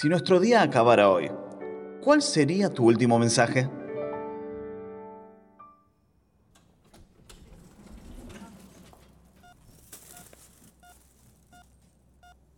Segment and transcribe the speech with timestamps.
[0.00, 1.28] Si nuestro día acabara hoy,
[2.04, 3.68] ¿cuál sería tu último mensaje?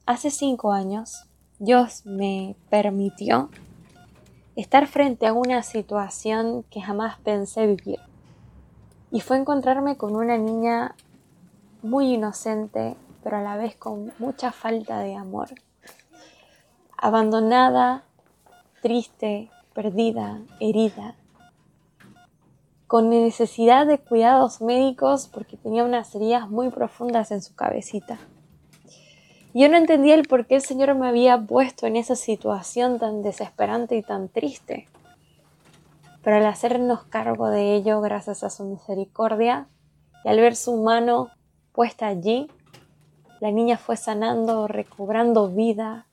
[0.04, 3.48] Hace cinco años, Dios me permitió
[4.54, 8.00] estar frente a una situación que jamás pensé vivir.
[9.10, 10.94] Y fue encontrarme con una niña
[11.80, 15.48] muy inocente, pero a la vez con mucha falta de amor
[17.00, 18.04] abandonada,
[18.82, 21.14] triste, perdida, herida,
[22.86, 28.18] con necesidad de cuidados médicos porque tenía unas heridas muy profundas en su cabecita.
[29.54, 33.22] Yo no entendía el por qué el Señor me había puesto en esa situación tan
[33.22, 34.86] desesperante y tan triste.
[36.22, 39.68] Pero al hacernos cargo de ello, gracias a su misericordia,
[40.22, 41.30] y al ver su mano
[41.72, 42.50] puesta allí,
[43.40, 46.06] la niña fue sanando, recobrando vida,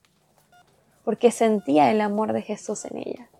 [1.08, 3.30] porque sentía el amor de Jesús en ella.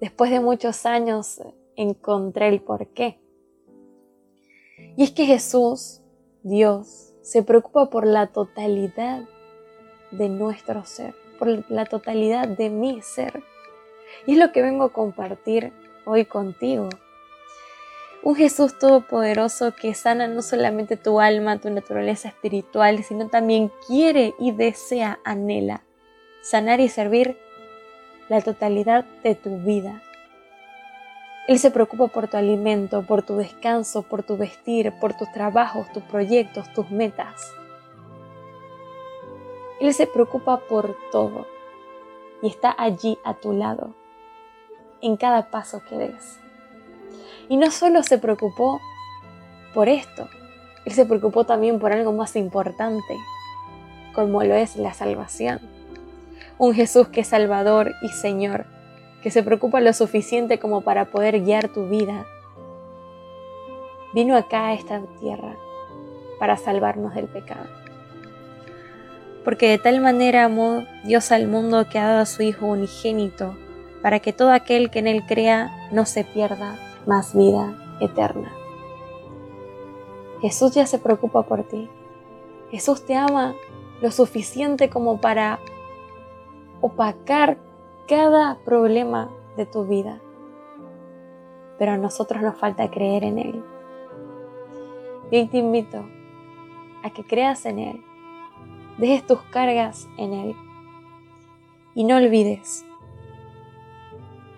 [0.00, 1.40] Después de muchos años
[1.74, 3.18] encontré el porqué.
[4.96, 6.00] Y es que Jesús,
[6.44, 9.24] Dios, se preocupa por la totalidad
[10.12, 13.42] de nuestro ser, por la totalidad de mi ser.
[14.24, 15.72] Y es lo que vengo a compartir
[16.06, 16.88] hoy contigo.
[18.22, 24.34] Un Jesús todopoderoso que sana no solamente tu alma, tu naturaleza espiritual, sino también quiere
[24.38, 25.82] y desea, anhela
[26.42, 27.38] sanar y servir
[28.28, 30.02] la totalidad de tu vida.
[31.46, 35.90] Él se preocupa por tu alimento, por tu descanso, por tu vestir, por tus trabajos,
[35.92, 37.52] tus proyectos, tus metas.
[39.80, 41.46] Él se preocupa por todo
[42.42, 43.94] y está allí a tu lado
[45.00, 46.47] en cada paso que des.
[47.48, 48.80] Y no solo se preocupó
[49.72, 50.28] por esto,
[50.84, 53.16] Él se preocupó también por algo más importante,
[54.14, 55.60] como lo es la salvación.
[56.58, 58.66] Un Jesús que es Salvador y Señor,
[59.22, 62.26] que se preocupa lo suficiente como para poder guiar tu vida.
[64.14, 65.54] Vino acá a esta tierra
[66.38, 67.66] para salvarnos del pecado.
[69.44, 73.56] Porque de tal manera amó Dios al mundo que ha dado a su Hijo unigénito,
[74.02, 76.76] para que todo aquel que en Él crea no se pierda,
[77.08, 78.52] más vida eterna.
[80.40, 81.88] Jesús ya se preocupa por ti.
[82.70, 83.54] Jesús te ama
[84.00, 85.58] lo suficiente como para
[86.80, 87.58] opacar
[88.06, 90.20] cada problema de tu vida.
[91.78, 93.64] Pero a nosotros nos falta creer en Él.
[95.30, 96.04] Y te invito
[97.02, 98.04] a que creas en Él,
[98.98, 100.56] dejes tus cargas en Él
[101.94, 102.84] y no olvides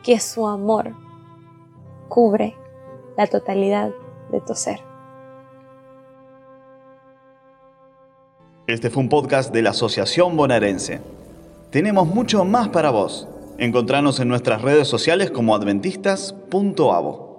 [0.02, 0.94] que su amor
[2.10, 2.54] cubre
[3.16, 3.90] la totalidad
[4.30, 4.80] de tu ser.
[8.66, 11.00] Este fue un podcast de la Asociación Bonaerense.
[11.70, 13.26] Tenemos mucho más para vos.
[13.56, 17.29] Encontranos en nuestras redes sociales como adventistas.avo.